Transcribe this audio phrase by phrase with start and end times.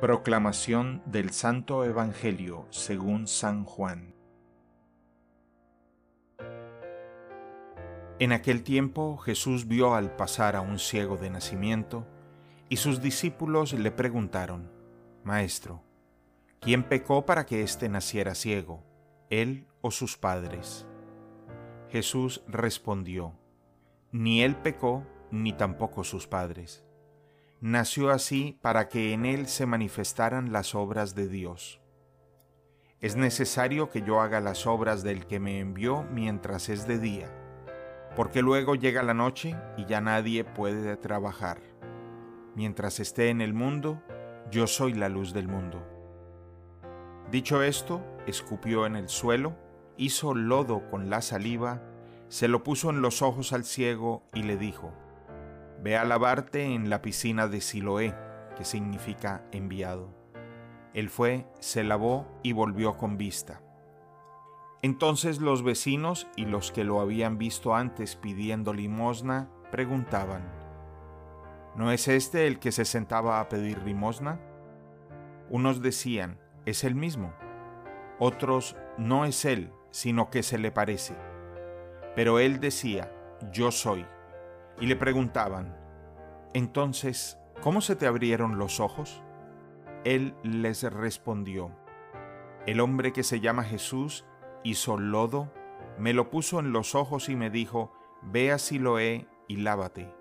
[0.00, 4.12] Proclamación del Santo Evangelio según San Juan.
[8.18, 12.06] En aquel tiempo Jesús vio al pasar a un ciego de nacimiento,
[12.68, 14.70] y sus discípulos le preguntaron,
[15.22, 15.82] Maestro,
[16.60, 18.82] ¿quién pecó para que éste naciera ciego,
[19.30, 20.86] él o sus padres?
[21.88, 23.38] Jesús respondió,
[24.10, 26.84] Ni él pecó, ni tampoco sus padres
[27.64, 31.80] nació así para que en él se manifestaran las obras de Dios.
[33.00, 37.32] Es necesario que yo haga las obras del que me envió mientras es de día,
[38.16, 41.58] porque luego llega la noche y ya nadie puede trabajar.
[42.54, 44.02] Mientras esté en el mundo,
[44.50, 45.82] yo soy la luz del mundo.
[47.30, 49.56] Dicho esto, escupió en el suelo,
[49.96, 51.82] hizo lodo con la saliva,
[52.28, 54.92] se lo puso en los ojos al ciego y le dijo,
[55.84, 58.14] Ve a lavarte en la piscina de Siloé,
[58.56, 60.08] que significa enviado.
[60.94, 63.60] Él fue, se lavó y volvió con vista.
[64.80, 70.50] Entonces los vecinos y los que lo habían visto antes pidiendo limosna preguntaban,
[71.76, 74.40] ¿no es este el que se sentaba a pedir limosna?
[75.50, 77.34] Unos decían, es el mismo.
[78.18, 81.14] Otros, no es él, sino que se le parece.
[82.16, 83.12] Pero él decía,
[83.52, 84.06] yo soy
[84.80, 85.76] y le preguntaban,
[86.52, 89.22] Entonces, ¿cómo se te abrieron los ojos?
[90.04, 91.70] Él les respondió,
[92.66, 94.24] El hombre que se llama Jesús
[94.62, 95.52] hizo lodo,
[95.98, 97.92] me lo puso en los ojos y me dijo,
[98.22, 100.12] Ve a Siloé y lávate.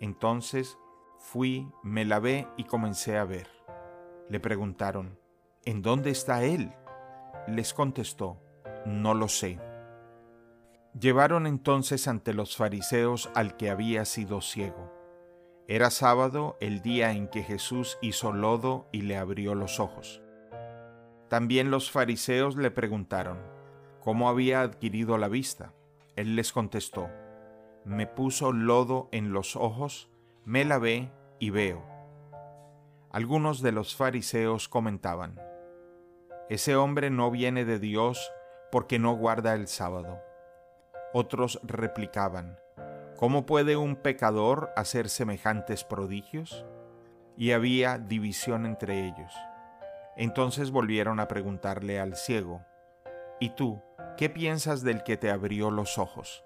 [0.00, 0.78] Entonces
[1.18, 3.48] fui, me lavé y comencé a ver.
[4.28, 5.18] Le preguntaron,
[5.64, 6.72] ¿En dónde está él?
[7.46, 8.40] Les contestó,
[8.84, 9.58] No lo sé.
[10.98, 14.90] Llevaron entonces ante los fariseos al que había sido ciego.
[15.68, 20.22] Era sábado el día en que Jesús hizo lodo y le abrió los ojos.
[21.28, 23.38] También los fariseos le preguntaron,
[24.00, 25.74] ¿cómo había adquirido la vista?
[26.14, 27.10] Él les contestó,
[27.84, 30.08] me puso lodo en los ojos,
[30.46, 31.84] me lavé y veo.
[33.10, 35.38] Algunos de los fariseos comentaban,
[36.48, 38.30] ese hombre no viene de Dios
[38.72, 40.22] porque no guarda el sábado.
[41.18, 42.58] Otros replicaban,
[43.16, 46.66] ¿Cómo puede un pecador hacer semejantes prodigios?
[47.38, 49.32] Y había división entre ellos.
[50.18, 52.60] Entonces volvieron a preguntarle al ciego,
[53.40, 53.80] ¿Y tú,
[54.18, 56.44] qué piensas del que te abrió los ojos?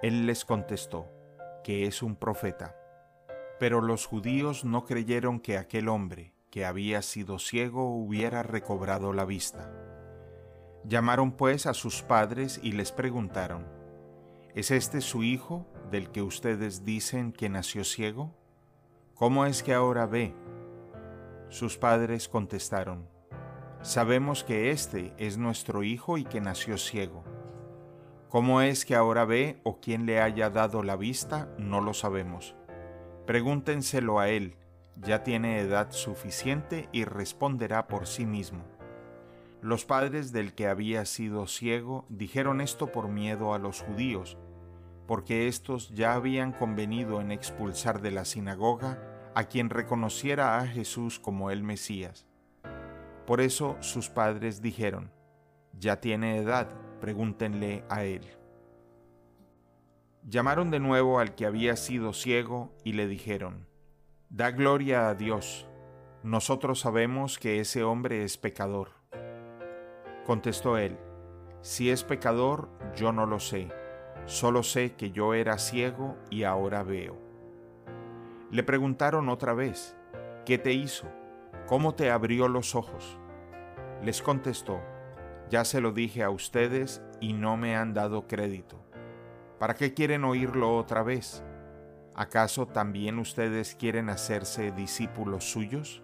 [0.00, 1.12] Él les contestó,
[1.62, 2.74] que es un profeta.
[3.58, 9.26] Pero los judíos no creyeron que aquel hombre, que había sido ciego, hubiera recobrado la
[9.26, 9.70] vista.
[10.82, 13.81] Llamaron pues a sus padres y les preguntaron,
[14.54, 18.34] ¿Es este su hijo del que ustedes dicen que nació ciego?
[19.14, 20.34] ¿Cómo es que ahora ve?
[21.48, 23.08] Sus padres contestaron,
[23.82, 27.24] Sabemos que este es nuestro hijo y que nació ciego.
[28.28, 31.48] ¿Cómo es que ahora ve o quién le haya dado la vista?
[31.58, 32.54] No lo sabemos.
[33.26, 34.56] Pregúntenselo a él,
[34.96, 38.62] ya tiene edad suficiente y responderá por sí mismo.
[39.62, 44.36] Los padres del que había sido ciego dijeron esto por miedo a los judíos,
[45.06, 51.20] porque éstos ya habían convenido en expulsar de la sinagoga a quien reconociera a Jesús
[51.20, 52.26] como el Mesías.
[53.24, 55.12] Por eso sus padres dijeron,
[55.78, 56.68] Ya tiene edad,
[57.00, 58.26] pregúntenle a él.
[60.28, 63.68] Llamaron de nuevo al que había sido ciego y le dijeron,
[64.28, 65.68] Da gloria a Dios,
[66.24, 69.01] nosotros sabemos que ese hombre es pecador.
[70.24, 70.98] Contestó él,
[71.62, 73.68] Si es pecador, yo no lo sé,
[74.26, 77.16] solo sé que yo era ciego y ahora veo.
[78.50, 79.96] Le preguntaron otra vez,
[80.44, 81.06] ¿qué te hizo?
[81.66, 83.18] ¿Cómo te abrió los ojos?
[84.02, 84.80] Les contestó,
[85.50, 88.82] ya se lo dije a ustedes y no me han dado crédito.
[89.58, 91.44] ¿Para qué quieren oírlo otra vez?
[92.14, 96.01] ¿Acaso también ustedes quieren hacerse discípulos suyos?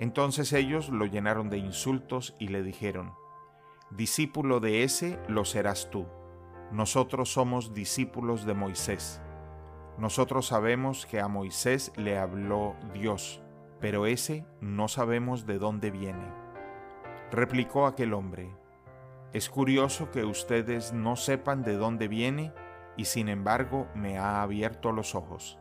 [0.00, 3.12] Entonces ellos lo llenaron de insultos y le dijeron,
[3.90, 6.06] Discípulo de ese lo serás tú.
[6.72, 9.20] Nosotros somos discípulos de Moisés.
[9.98, 13.42] Nosotros sabemos que a Moisés le habló Dios,
[13.78, 16.32] pero ese no sabemos de dónde viene.
[17.30, 18.56] Replicó aquel hombre,
[19.34, 22.54] Es curioso que ustedes no sepan de dónde viene
[22.96, 25.58] y sin embargo me ha abierto los ojos.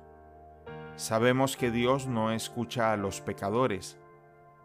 [0.95, 3.99] Sabemos que Dios no escucha a los pecadores,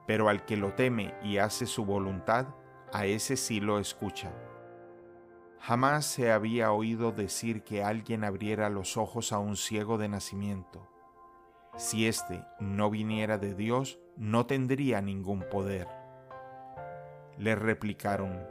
[0.06, 2.46] pero al que lo teme y hace su voluntad,
[2.92, 4.32] a ese sí lo escucha.
[5.60, 10.86] Jamás se había oído decir que alguien abriera los ojos a un ciego de nacimiento.
[11.76, 15.88] Si éste no viniera de Dios, no tendría ningún poder.
[17.38, 18.46] Le replicaron,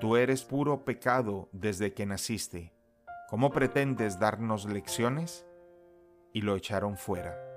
[0.00, 2.72] Tú eres puro pecado desde que naciste.
[3.28, 5.44] ¿Cómo pretendes darnos lecciones?
[6.32, 7.47] Y lo echaron fuera.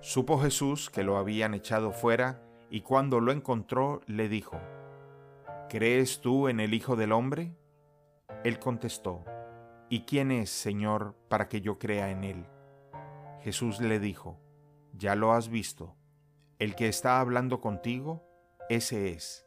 [0.00, 4.60] Supo Jesús que lo habían echado fuera y cuando lo encontró le dijo,
[5.68, 7.56] ¿Crees tú en el Hijo del Hombre?
[8.44, 9.24] Él contestó,
[9.88, 12.46] ¿Y quién es, Señor, para que yo crea en él?
[13.42, 14.38] Jesús le dijo,
[14.92, 15.96] Ya lo has visto,
[16.58, 18.24] el que está hablando contigo,
[18.68, 19.46] ese es.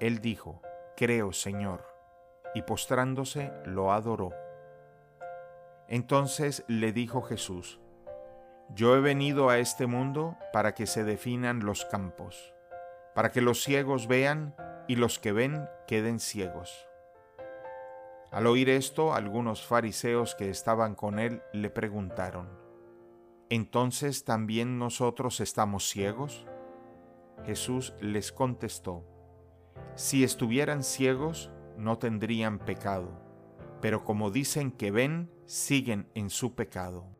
[0.00, 0.62] Él dijo,
[0.96, 1.84] Creo, Señor,
[2.54, 4.32] y postrándose lo adoró.
[5.88, 7.80] Entonces le dijo Jesús,
[8.74, 12.54] Yo he venido a este mundo para que se definan los campos,
[13.14, 14.54] para que los ciegos vean
[14.86, 16.86] y los que ven queden ciegos.
[18.30, 22.48] Al oír esto, algunos fariseos que estaban con él le preguntaron,
[23.48, 26.46] ¿entonces también nosotros estamos ciegos?
[27.44, 29.04] Jesús les contestó,
[29.96, 33.10] si estuvieran ciegos, no tendrían pecado,
[33.80, 37.19] pero como dicen que ven, siguen en su pecado.